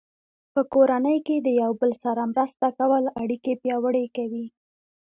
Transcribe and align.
په 0.53 0.61
کورنۍ 0.73 1.17
کې 1.27 1.35
د 1.45 1.47
یو 1.61 1.71
بل 1.81 1.91
سره 2.03 2.21
مرسته 2.33 2.67
کول 2.79 3.03
اړیکې 3.21 3.53
پیاوړې 3.61 4.05
کوي. 4.15 4.45